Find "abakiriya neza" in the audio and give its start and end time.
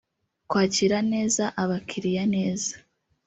1.61-2.73